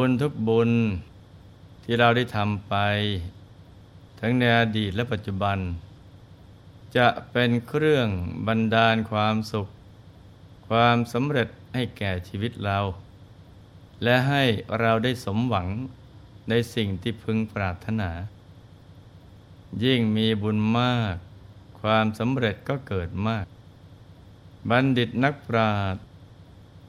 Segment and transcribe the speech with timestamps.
[0.00, 0.70] บุญทุกบุญ
[1.84, 2.74] ที่เราได้ทำไป
[4.20, 5.58] ทั้งในอดีตและปัจจุบัน
[6.96, 8.08] จะเป็นเครื่อง
[8.46, 9.68] บันดาลความสุข
[10.68, 12.78] ความสำเร็จให้แก่ชีวิตเรา
[14.02, 14.44] และให้
[14.80, 15.68] เราได้สมหวัง
[16.48, 18.10] ในสิ่งที่พึงปรารถนา
[19.84, 21.14] ยิ่งมีบุญมาก
[21.80, 23.44] ความสำเร็จก็เกิดมาก
[24.70, 26.02] บัณฑิตนักปราชญ์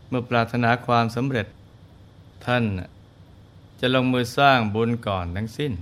[0.08, 1.48] เมื่อปรารถนาความสำเร็จ
[2.48, 2.66] ท่าน
[3.80, 5.74] จะลงมือสร้างบุญก่อนทั้งสิ้น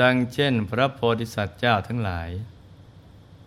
[0.00, 2.28] ดังเช่นพระโพธิสัตว์เจ้าทั้งหลาย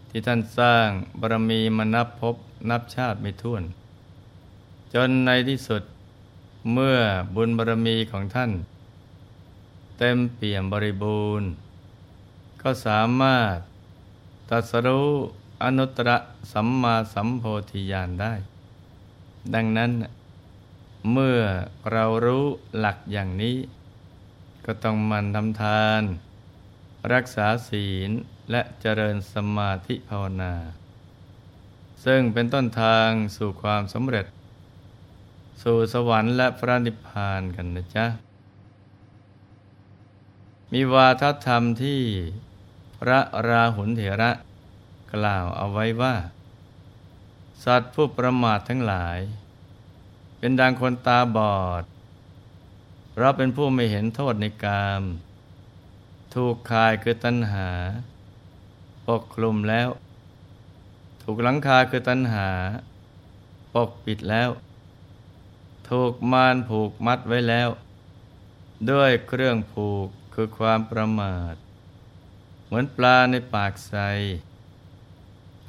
[0.09, 0.87] ที่ท่านสร้าง
[1.19, 2.35] บารมีมานับพบ
[2.69, 3.63] นับชาติไม่ถ้วน
[4.93, 5.83] จนในที่สุด
[6.73, 6.97] เมื่อ
[7.35, 8.51] บุญบารมีของท่าน
[9.97, 11.49] เต็มเปี่ยมบริบูรณ์
[12.61, 13.57] ก็สามารถ
[14.49, 15.09] ตัสรู้
[15.63, 16.09] อนุตตร
[16.51, 18.33] สัมมาสัมโพธิญาณได้
[19.53, 19.91] ดังนั้น
[21.11, 21.41] เมื่อ
[21.91, 22.45] เรารู้
[22.77, 23.57] หลักอย่างนี้
[24.65, 26.01] ก็ต้องมันทำทาน
[27.13, 28.11] รักษาศีล
[28.51, 30.53] และเจริญสมาธิภาวนา
[32.05, 34.25] ซึ่งเป็นต้นทางสู่ความสำเร็จ
[35.63, 38.05] สู่สวรรค์และพระนิพพานกันนะจ๊ะ
[40.71, 42.01] มีวาทธรรมที่
[42.99, 44.31] พระราหุลเถระ
[45.13, 46.15] กล่าวเอาไว้ว่า
[47.63, 49.19] สัตว์ผู้ประมาททั้งหลาย
[50.39, 51.83] เป็นดังคนตาบอด
[53.17, 55.03] เราเป็นผู้ไม่เห็นโทษในกาม
[56.33, 57.69] ถูกคายคือตัณหา
[59.07, 59.89] ปกคลุมแล้ว
[61.21, 62.49] ถูกหลังคาคือตัณหา
[63.73, 64.49] ปกปิดแล้ว
[65.89, 67.69] ถูกมานผูกมัดไว้แล้ว
[68.91, 71.55] ด้วยเครื่องผูกคือความประมาท
[72.65, 73.95] เหมือนปลาในปากใส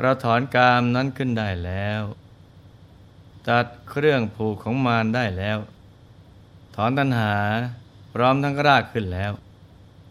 [0.00, 2.02] เราถอนกามนั้นขึ้นได้แล้ว
[3.48, 5.58] ตัดเครื่องผูกของมารได้แล้ว
[6.74, 7.34] ถอนตัณหา
[8.12, 9.32] พร้อมทั้งรากขึ้นแล้ว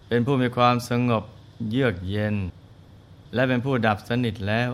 [0.07, 1.23] เป็นผู้มีความสงบ
[1.69, 2.35] เยือกเย็น
[3.34, 4.69] และเป็นผู้ดับสนิทแล้ว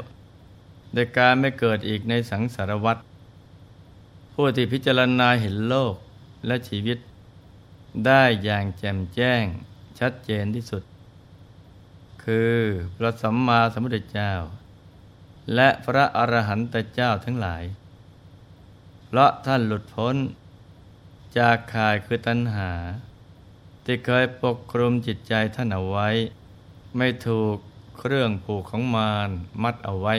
[0.94, 2.98] โดยการไม่เกิดอีกในสังสารวัฏ
[4.34, 5.96] ผู้ที่พิจารณาเห็นโลก
[6.48, 6.98] และชีวิต
[8.06, 9.44] ได้อย่างแจ่มแจ้ง
[10.00, 10.84] ชัดเจนที่สุด
[12.24, 12.56] คือ
[12.98, 14.32] พระสัมมาสัมพุทธเจ้า
[15.56, 17.64] และพระอรหันตเจ้าทั้งหลาย
[19.18, 20.16] ราะท่านหลุดพ้น
[21.38, 22.72] จากข่ายคือตัณหา
[23.86, 26.10] ที่เคยปกคลุมจิตใจท่านเอาไว้
[26.98, 27.58] ไม่ถูก
[27.98, 29.30] เครื่องผูกของมาร
[29.64, 30.14] มัดเอาไว้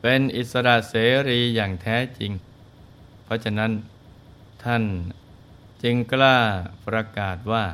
[0.00, 0.94] เป็นอิสระเส
[1.28, 2.32] รีอย่างแท้จริง
[3.24, 3.72] เพราะฉะนั้น
[4.64, 4.84] ท่าน
[5.82, 6.36] จึงกล้า
[6.86, 7.64] ประกาศว่า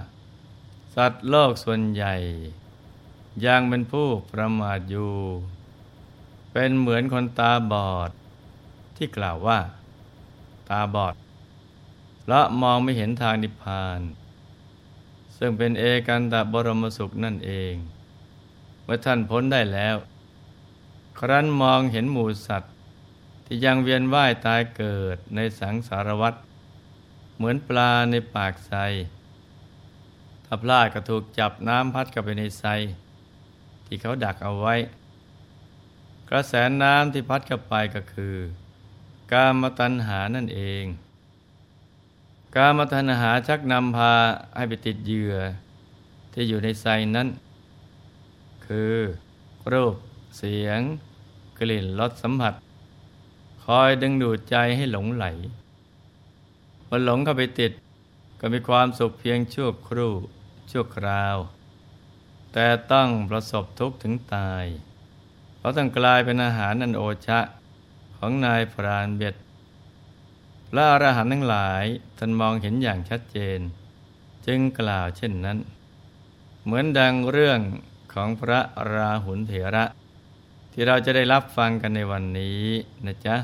[0.95, 2.15] สัตว์โลกส่วนใหญ่
[3.47, 5.13] ยังเป็นผู้ประมาทอยู่
[6.53, 8.11] เป็นเหมือนคนตาบอด
[8.97, 11.15] ที่กล่าวว่าาบอด
[12.29, 14.01] และมองไม่เห็นทางนิพพาน
[15.37, 17.75] ซึ่งเป็นเอกันตบรมสุขนั่นเอง
[18.83, 19.97] เมื่อท่านพ้นได้แล้ว
[21.19, 22.73] ครั้นมองเห็นหมูสัตว์
[23.45, 26.35] ที่ยังเวียนว่ายตายเกิดในสังสารวัฏ
[27.37, 28.73] เหมือนปลาในปากไซ
[30.45, 32.65] ถ้าพลาดก็ถูกจับน้ำพัดเข้าไปในไซ
[33.87, 34.75] ที่เขาดักเอาไว้
[36.31, 38.37] กระแสน้ำที่พัดเข้าไปก็คือ
[39.33, 40.85] กามตัณหานั่นเอง
[42.55, 44.13] กามตัณหาชักนำพา
[44.57, 45.35] ให้ไปติดเหยื่อ
[46.33, 46.87] ที่อยู่ในไซ
[47.17, 47.29] นั้น
[48.67, 48.95] คือ
[49.73, 49.95] รูป
[50.39, 50.81] เสียง
[51.59, 52.55] กลิ่นรสสัมผัส
[53.65, 55.27] คอยดึงดูดใจให้หลงไหล
[56.87, 57.73] พอหลงเข้าไปติด
[58.41, 60.13] ก็มีความสุขเพียงชั่วครู่
[60.71, 61.37] ชั่วคราว
[62.53, 64.65] แต่ต้องประสบทุกข์ถึงตาย
[65.59, 67.41] เพราะต้องกลายเป็นอาหารนันโอชะ
[68.25, 69.37] ของนายพรานเบ็ด
[70.71, 71.85] พระอรหันต์ทั้งหลาย
[72.19, 73.61] ท่านมองเห็นอย่างชัดเจน
[74.47, 75.59] จึงกล่าวเช่นนั้น
[76.65, 77.61] เหมือนดังเรื่อง
[78.13, 78.61] ของพระ
[78.93, 79.85] ราหุลเถระ
[80.73, 82.63] ที่เราจะได้รับฟังกันในวันนี้
[83.07, 83.37] นะจ๊ะ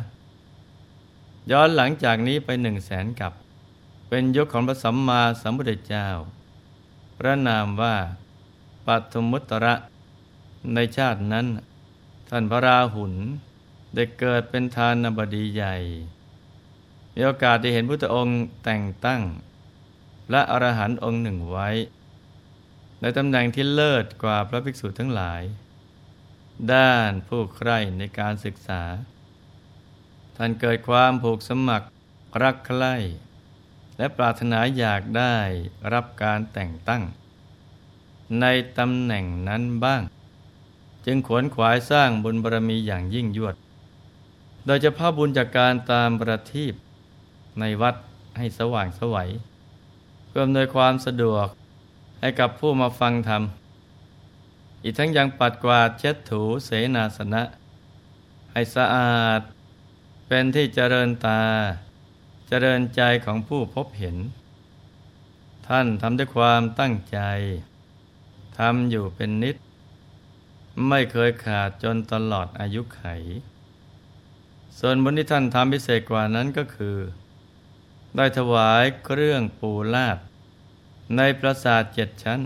[1.51, 3.33] ย้อนหลังจากนี้ไปหนึ่งแสนกับ
[4.09, 6.09] เป็นยุคของพระสัมมาสัมพุทธเจ้า
[7.19, 7.97] พระนามว่า
[8.87, 9.75] ปัทมุตระ
[10.75, 11.47] ในชาตินั้น
[12.29, 13.15] ท่านพระราหุล
[13.94, 15.76] ได้เกิดเป็นทานบดีใหญ่
[17.14, 19.23] มีโอกาสได้เห็นพุทธองค์แต่งตั้ง
[20.31, 21.69] และอรหันต์องค์หนึ่งไว้
[23.00, 25.43] ในตำแหน่งที่เลิศกว่าพระภิกษุทั้งหลาย
[26.73, 28.82] ด้านผู้ใคร่ในการศึกษา
[30.37, 31.87] ท่านเกิดความผูกสมัคร
[32.43, 32.94] รักใคร่
[33.99, 35.37] และปรารถนาอยากได้
[35.93, 37.02] รับการแต่งตั้ง
[38.40, 38.46] ใน
[38.79, 40.02] ตำแหน่งนั้นบ้าง
[41.06, 43.55] จึงขวนขวายสร้างบุญบารมีอย่างยิ่งยวด
[44.70, 46.75] โดยเฉพาะบุญจากการตามประทีป
[47.61, 47.94] ในวัด
[48.38, 49.29] ให้สว่างสวัย
[50.29, 51.47] เพื่ออำนวยความสะดวก
[52.20, 53.43] ให้กับผู้มาฟังธรรม
[54.82, 57.43] อีกทั้งยังปัดกวาดเช็ดถูเสนาสนะ
[58.53, 59.41] ให้สะอาด
[60.26, 61.43] เป็นที่เจริญตา
[62.49, 64.17] เจริญใจของผู้พบเห็น
[65.67, 67.19] ท่านทำด้วยความตั้งใจ
[68.59, 69.56] ทำอยู่เป็นนิด
[70.88, 73.03] ไม่เคยขาดจนตลอดอายุไข
[74.79, 76.97] ส่วนบุญที่ท่านทำพิเศษกว่านั้นก็คือ
[78.17, 80.19] ได้ถวายเครื่องปูลาด
[81.17, 82.41] ในปราสาทเจ็ดชั้น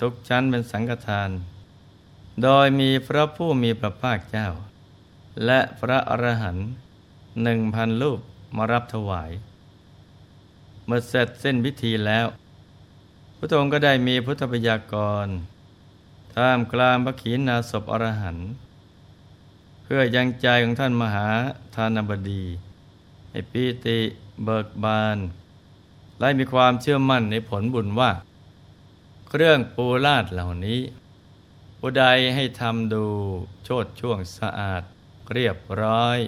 [0.00, 1.30] ทุกชั้นเป็นสังฆทาน
[2.42, 4.48] โดยมีพระผู้มีพระภาคเจ้า
[5.44, 6.68] และพระอรหันต์
[7.42, 8.20] หนึ่งพันรูป
[8.56, 9.30] มารับถวาย
[10.84, 12.26] เมื่อเสร็จเส้นพิธีแล้ว
[13.38, 14.94] พระองค์ก็ได้มีพุทธปยาก
[15.24, 15.26] ร
[16.34, 18.48] ท่ามกลางพระขีณาสพอรหันต์
[19.92, 21.28] พื่อยังใจของท่านมหา
[21.74, 22.44] ทานบดี
[23.30, 23.98] ให้ปีติ
[24.44, 25.18] เบิกบาน
[26.20, 28.10] และมีความเชื่อมั่นในผลบุญว่า
[29.28, 30.80] เครื่องปูลาดเหล่านี้
[31.78, 32.04] ผู้ใด
[32.34, 33.04] ให้ทำดู
[33.64, 34.82] โชดช่วงสะอาด
[35.32, 36.18] เรียบร้อย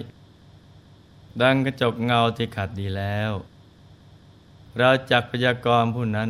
[1.41, 3.31] ดังกระจกเงาที่ขัดดีแล้ว
[4.77, 6.29] เราจักพยากรผู้นั้น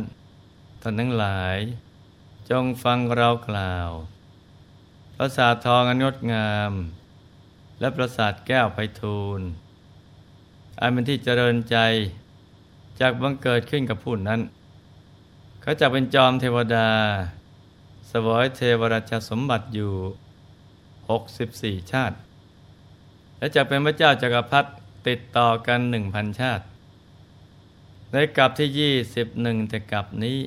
[0.82, 1.56] ท่านทั้งหลาย
[2.50, 3.90] จงฟังเรากล่าว
[5.16, 6.74] พระสาททองอันงดงาม
[7.80, 9.46] และประสาทแก้วไพฑูรย์
[10.80, 11.76] อันเป็นที่เจริญใจ
[13.00, 14.40] จากบังเกิดขึ้นกับผู้นั้น
[15.62, 16.88] เขาจะเป็นจอมเทวดา
[18.10, 19.92] สวยเทวราชสมบัติอยู่
[21.74, 22.16] 64 ชาติ
[23.38, 24.70] และจะเป็นพระเจ้าจากักรพรรดิ
[25.08, 26.64] ติดต่อกันหนึ่งพันชาติ
[28.12, 30.38] ในกลับที่21แต่กลับนี้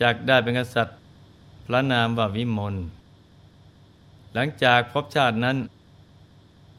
[0.00, 0.98] จากได้เป็นกษัตริย์
[1.66, 2.76] พระนามว่าวิมล
[4.34, 5.56] หลังจากพบชาตินั้น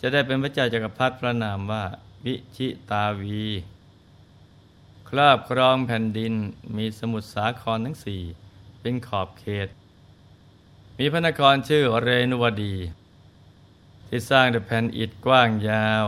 [0.02, 1.84] จะได้เป็นพระเจ้าจักรพรรดิพระนามว่า
[2.26, 3.48] วิชิตาวี
[5.10, 6.34] ครอบครองแผ่นดิน
[6.78, 8.24] มีสมุทรสาครทั้งสี่
[8.82, 9.68] เป็นขอบเขต
[10.98, 12.76] มีพระนครชื่อเรนุวดี
[14.08, 16.06] ที่สร้างด้วยแผ่นอิฐกว้างยาว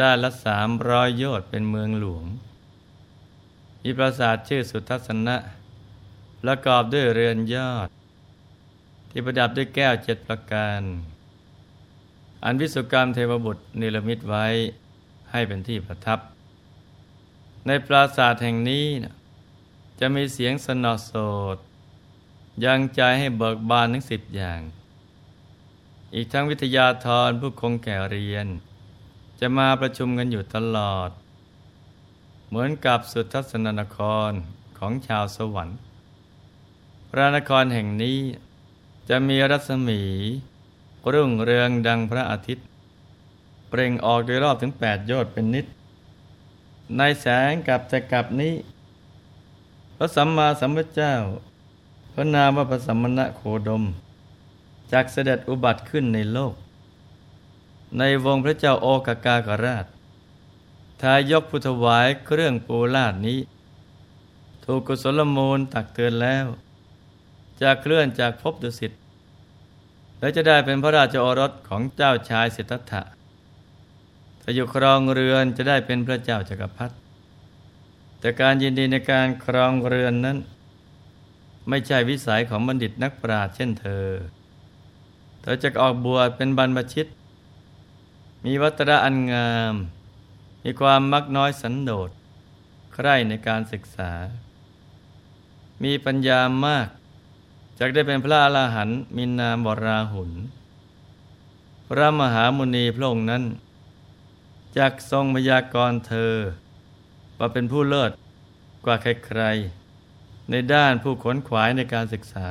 [0.00, 2.26] ด้านละสามร้อยโยชน์เป็นเมืองหลวง
[3.82, 5.36] มีปราสาทชื่อสุทัศนะ
[6.42, 7.88] ประกอบด้วยเรือนยอด
[9.10, 10.82] ที่ประดับด้วยแก้วเจ็ดประการ
[12.44, 14.46] อันวิสุกรรมเทวบุตรนิรมิตไว้
[15.30, 16.18] ให้เป็นที่ประทับ
[17.66, 19.14] ในปราสาทแห่งนี้นะ
[20.00, 21.12] จะมีเสียงสนอโส
[21.54, 21.56] ด
[22.64, 24.60] ยังใจให้เบิกบานทั้งสิบอย่าง
[26.14, 28.46] อีกทั้งวิทยาธรผู้คงแก่เรียน
[29.40, 31.10] จะมาประชุมกันอยู่ตลอด
[32.48, 33.98] เหมือนกับสุทัศนนค
[34.28, 34.30] ร
[34.78, 35.78] ของชาวสวรรค์
[37.10, 38.18] พระนครแห่งนี้
[39.08, 40.02] จะมีรัศมี
[41.12, 42.66] รุ่งเรืองดังพระอาทิตย์
[43.68, 45.66] เปล่งออกโดยรอบถึงแปดยอดเป็นนิด
[46.96, 48.54] ในแสงกับจะกับนี้
[49.96, 51.14] พระสัมมาสัมพุทธเจ้า
[52.12, 53.84] พระนามว่าพระสัมมณะโคดม
[54.92, 56.54] จากเสด็จอุบัติขึ้นในโลก
[57.98, 59.86] ในวงพระเจ้าโอกากากราช
[61.00, 63.38] ทายกพุทธวายเครื่องปูลาดนี้
[64.64, 66.46] ถูกกุศลมูลตักเตือนแล้ว
[67.60, 68.92] จะเคลื่อนจากภพดุสิต
[70.20, 73.02] และจะได้เป็นพระราชโอรสของเจ้าชายสิทธัตถะ
[74.42, 76.94] ถ้าอยู่ครองเรือนจะได้เป็นพระเจ้าจากักรพรรดิ
[78.20, 80.38] แต่การยินดีในการครองเรือนนั้น
[81.68, 84.08] ไม่ใช่วิสัยของบัณฑิตนักปราชญ์เช่นเธอ
[85.42, 87.06] เธอจะออกบวชเป็นบรรพชิต
[88.44, 89.74] มีวัตระอันงาม
[90.64, 92.10] มีความมักน้อยสันโดษ
[92.92, 94.12] ใคร่ในการศึกษา
[95.82, 96.88] มีปัญญามาก
[97.82, 100.32] จากได้เป็นพระอรหันต์มีนามบราหุน
[101.88, 103.44] พระมหามุนีพระองค์นั้น
[104.76, 106.34] จากทรงพยากรณ์เธอ
[107.38, 108.10] ว่าเป็นผู้เลิศ
[108.84, 112.50] กว่าใครๆในด้านผู้ขนขวายในการศึกษา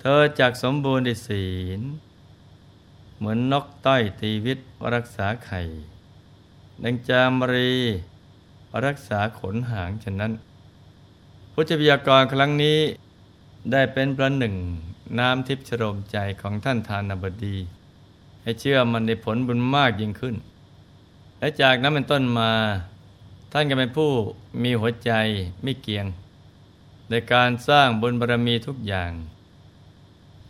[0.00, 1.46] เธอจากสมบูรณ์ในศี
[1.78, 1.80] ล
[3.16, 4.58] เหมือนนกต้อยตีวิต
[4.94, 5.60] รักษาไข่
[6.82, 7.72] ดังจามรี
[8.84, 10.32] รักษาขนหางฉะนั้น
[11.52, 12.80] พุทธวิยากรครั้งนี้
[13.72, 14.54] ได้เป็นประหนึ่ง
[15.18, 17.56] น้ำทิพย์ชโรมใจของท่านทานบดี
[18.42, 20.36] ให้เชื่อมันในผลบุญมากยิ่งขึ้น
[21.38, 22.52] และจากนั้นเป็นต้นมา
[23.52, 24.10] ท่านก็เป็นผู้
[24.62, 25.12] มีหัวใจ
[25.62, 26.06] ไม่เกียง
[27.10, 29.12] ในการสร้างบุญบารรมีทุกอย่าง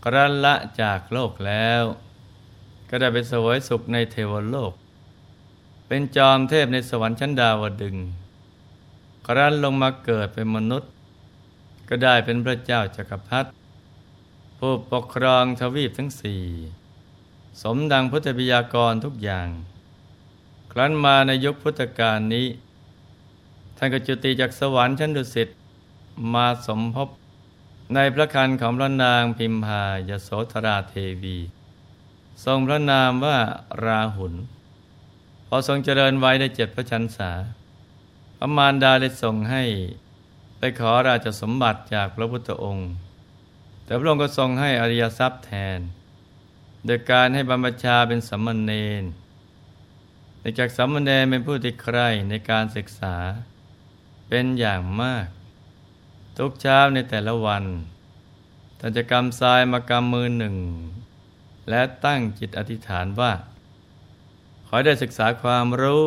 [0.04, 1.82] กรันละจากโลกแล้ว
[2.88, 4.72] ก็ได้ไปสวยสุขในเทวโลก
[5.86, 7.96] เป็นจอมเทพในสวรรค์ชั้นดาวดึง
[9.26, 10.92] ครั้นลงมาเกิดเป็นมนุษย์
[11.88, 13.48] ก็ได้เป็นพระเจ้าจักรพรรดิ
[14.58, 16.44] ผู้ปกครองทวีปทั้งสี่
[17.62, 19.48] สมดังพุทธบิยากรทุกอย่าง
[20.72, 22.46] ครั้นมาในยุคพุทธกาลนี้
[23.76, 25.48] ท่านก็จุติจากสวรรค์ชั้นดุสิต
[26.34, 27.08] มาสมภพ
[27.94, 31.38] ในพระคันของพระนางพิมพายโสธราเทวี
[32.44, 33.38] ทรงพระนามว่า
[33.84, 34.34] ราหุล
[35.46, 37.30] พอทรงเจริญไว้ได้เจ็ดพระชันษา
[38.36, 39.62] พระมารดาได้ส่งให้
[40.66, 42.90] ไปขอราชสมบัติจากพระพุทธองค์
[43.84, 45.78] แต่พระองค์ก็ทรงให้อริยทรัพย์แทน
[46.86, 49.04] โดยการให้บรรพชาเป็นสัมมเนน
[50.40, 53.16] ในจากสัมมเนนเป็นผู้ที่ใคร่ในการศึกษา
[54.28, 55.26] เป็นอย่างมาก
[56.38, 57.64] ทุกเช้าในแต่ละวัน
[58.78, 60.56] ท่านจะกำทรายมากำมือหนึ่ง
[61.68, 63.32] และตั้งจิตอธิษฐานว่า
[64.66, 66.04] ขอได้ศึกษาความรู้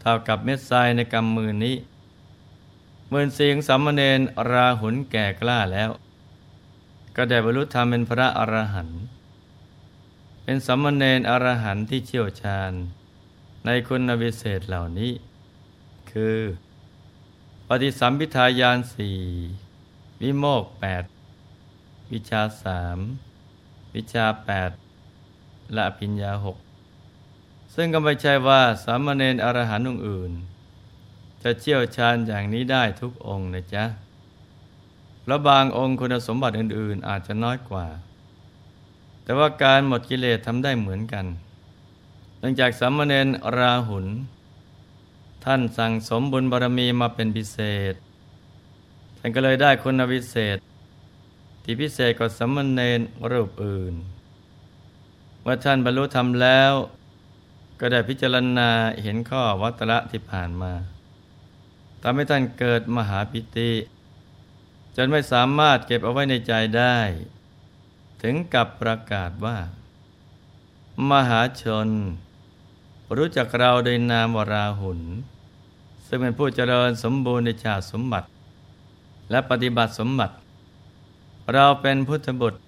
[0.00, 1.76] เท่ากับเม็ดทรายในกำมือนี้
[3.14, 5.90] มื่อเสียงสัมมเนนราหุนแก่กล้าแล้ว
[7.16, 9.00] ก็ได้บรรลุธรรมเป็นพระอรหันต์
[10.44, 12.72] เป็นสัมมเนนอรหันต์ที่เชี่ยวชาญ
[13.64, 15.12] ในคุณวิเศษเหล่านี้
[16.10, 16.38] คือ
[17.68, 19.18] ปฏิสัมพิทายานสี่
[20.20, 21.04] วิโมกแปด
[22.12, 22.98] วิชาสาม
[23.94, 24.70] วิชาแปด
[25.72, 26.56] และปิญญาหก
[27.74, 30.32] ซึ่งก็ไม่ใช่ว่าสามเณรอรหันต์องค์อื่น
[31.42, 33.84] จะเชี่ยวชาญอย่างนี้ได้ทุกองค์นะจ๊ะ
[35.26, 37.86] แล้วบางองค์คุณสมบัติอื่น ๆ อาจจะน้อยกว่า
[39.22, 41.26] แต่ว่าการหมดกิเลสทำได้เหมือนกัน
[42.40, 44.06] หลังจากสามเณรราหุล
[45.44, 47.58] ท่านสั่งสมบุญบารมีมาเป็นพิเศ
[47.92, 47.94] ษ
[49.18, 50.56] ท่านก็เลยได้คุณวิเศษ
[51.64, 53.94] ที่พิเศษกว่าสามเณรรูปอื่น
[55.42, 56.72] เมื่อท่านบรรลุธรรมแล้ว
[57.80, 58.70] ก็ได้พิจารณา
[59.02, 60.72] เห็นข้อวัตระที่ผ่านมา
[62.02, 63.72] ทำให้ท่านเกิดมหาปิติ
[64.96, 66.98] จนไม่สามารถเก็บเอาไว้ในใจได้
[68.22, 69.58] ถึงกับประกาศว่า
[71.10, 71.88] มหาชน
[73.16, 75.00] รู้จักเราโดยนามวราหุน
[76.06, 78.28] ซึ่งเป็นผู้เจริญสมบูรณ์ในชาติสมบัติ
[79.30, 80.34] และปฏิบัติสมบัติ
[81.54, 82.60] เราเป็นพุทธบุตร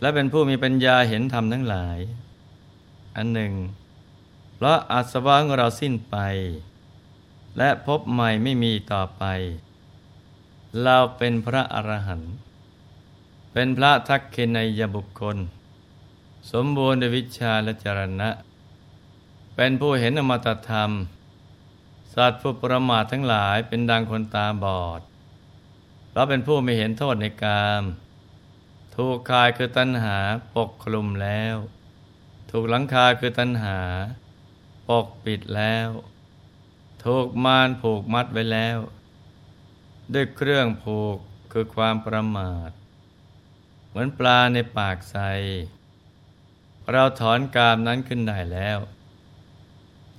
[0.00, 1.98] และเป็นผู้มีปัญญาเห็นธรรมทั้งหลาย
[3.16, 3.52] อันหนึ่ง
[4.54, 6.16] เพราะอาสวะของเราสิ้นไป
[7.58, 9.24] และพบใหม่ไม่มีต่อไป
[10.82, 12.34] เราเป็นพระอรหันต์
[13.52, 15.36] เป็นพระทักเคนยบุคคล
[16.52, 18.30] สมบูรณ์ด้วยวิชาและจรณะ
[19.54, 20.90] เป็นผู้เห็นอมตะธรรม
[22.14, 25.00] สัตว์ผู้ประมาททั้งหลายเป็นดังคนตาบอด
[26.12, 27.82] เราเป็นผู้ไม่เห็นโทษในกาม
[28.94, 30.18] ถูกคายคือตัณหา
[30.54, 31.56] ปกคลุมแล้ว
[32.50, 33.78] ถูกหลังคาคือตัณหา
[34.88, 35.88] ปกปิดแล้ว
[37.04, 38.78] ถูกมารผูกมัดไว้แล้ว
[40.14, 41.18] ด้วยเครื่องผูก
[41.52, 42.70] คือความประมาท
[43.88, 45.16] เหมือนปลาในปากใส
[46.90, 48.78] เราถอนกามนั้นขึ้นได้แล้ว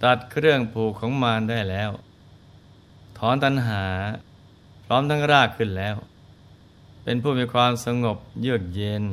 [0.04, 1.92] ตัดเครื่องผูกของมารได้แล้ว
[3.18, 3.86] ถอนตัณหา
[4.86, 5.96] พร้อมทั้งรากขึ้นแล้ว
[7.04, 9.04] เป็นผู้มีความสงบเยือกเย็น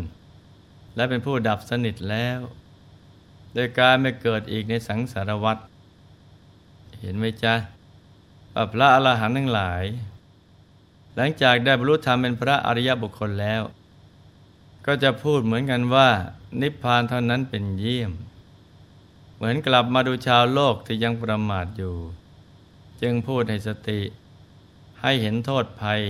[0.97, 2.38] และเป็นผู้ดับสนิทแล้ว
[3.55, 5.59] โดยการไม่เกิดอีกในสังสารวัฏ
[7.02, 7.54] เห็นไหมจ๊ะ
[8.73, 9.85] พระอรหันต์ทั้งหลาย
[11.16, 13.62] หลังจากได้บรรลุธรรมเป็นพระอริยบุคคลแล้ว
[14.87, 16.09] ก็จะพูดเหมือนกันว่า
[16.61, 18.12] นิพพานเท่านั้นเป็นเยี่ยม
[19.37, 21.97] เหมือนกลับมาดูชาวโลกที่ยังประมาทอยู่
[23.02, 24.00] จึงพูดให้สติ
[25.00, 26.02] ให้เห็นโทษภัย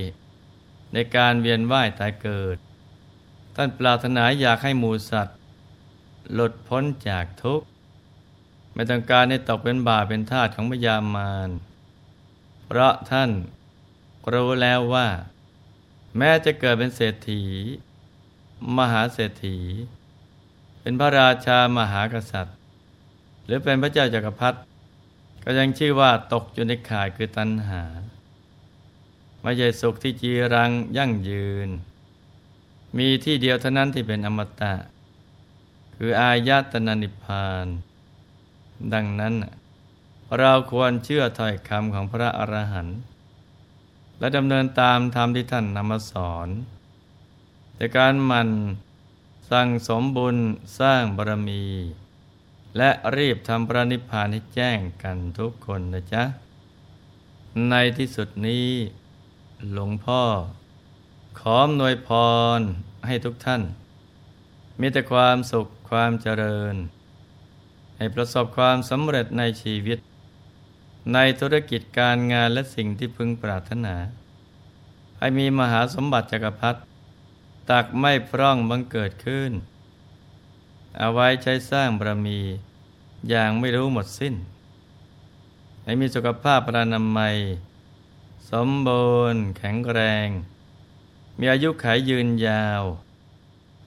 [0.92, 2.56] ในการเวียนว่ายตายเกิด
[3.56, 5.38] ท่านปรารถนาอยากให้หมูสัตว์
[6.32, 7.66] หลุดพ้นจากทุกข์
[8.75, 11.49] ไม่ต้องการให้ตกเป็นบาปเป็นทาสของพยามาร
[12.67, 13.31] เพราะท่าน
[14.33, 15.09] รู้แล้วว่า
[16.17, 17.43] แม้จะเกิดเป็นเศรษฐี
[18.79, 19.59] มหาเศรษฐี
[20.81, 22.57] เป็นพระราชามหากษัตริย์
[23.45, 24.59] หรือเป็นพระเจ้าจากักรพรรดิ
[25.45, 27.83] ก็ยังชื่อว่าตกอยู่ในข่ายคือตัณหา
[29.43, 31.69] ไม่ใช่สุขที่จีรังยั่งยืน
[32.99, 34.75] มีที่เดียวเท่านั้นที่เป็นอมตะ
[35.97, 37.67] คืออายตนะนิพพาน
[38.95, 39.35] ดังนั้น
[40.39, 42.99] เราควรเชื่อถ้อยคำของพระอรหันต์
[44.19, 46.49] และดำเนินตามธรรมที่ท่านนำมาสอน
[47.75, 48.49] แต่การมัน
[49.51, 50.37] สั่งสมบุญ
[50.79, 51.65] สร้างบารมี
[52.77, 56.25] และรีบทำพระนิพพานให้แจ้งกันทุกคนนะจ๊ะ
[57.71, 58.69] ในที่สุดนี้
[59.73, 60.23] หลวงพ่อ
[61.39, 62.09] ขออำนวยพ
[62.59, 62.61] ร
[63.07, 63.62] ให้ทุกท่าน
[64.81, 66.75] มีแต่ความสุขความเจริญ
[68.02, 69.99] ให้ประสบความสำเร็จในชีวิต
[71.14, 73.94] ในธุรกิจการงานและสิ่งที่พึงปรารถนา
[75.18, 76.80] ให้มีมหาสมบัติจักรพรรดิ
[77.71, 79.52] ตักไม่พร่องบังเกิดขึ้น
[80.99, 82.40] เอาไว้ใช้สร้างบารมี
[83.28, 84.35] อย่างไม่รู้หมดสิ้น
[85.85, 87.37] ให้มีสุขภาพปรานามัย
[88.50, 90.28] สมบูรณ์แข็งแรง
[91.38, 92.82] มีอายุขัยยืนยาว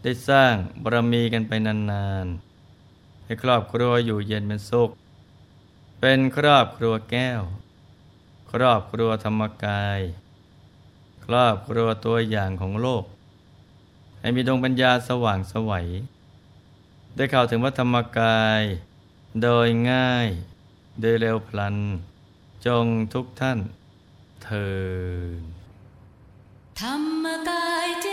[0.04, 0.54] ได้สร้าง
[0.84, 2.45] บารมีกันไปนานๆ
[3.26, 4.90] ให้ครอบครัวอยู่เย็นเป็นสุข
[6.00, 7.42] เป็นครอบครัวแก้ว
[8.52, 10.00] ครอบครัวธรรมกาย
[11.26, 13.04] ครอบครัวตัวอย่างของโลก
[14.20, 15.88] ให้มีดวงปัญญาสว่างสวัย
[17.16, 18.62] ได้เข้าถึงวัธรรมกาย
[19.44, 20.28] โดยง่าย
[21.00, 21.76] โดยเร็วพลัน
[22.66, 23.60] จงทุกท่าน
[24.44, 24.70] เทิ
[25.40, 25.42] น
[26.80, 28.08] ธรรมกายเจ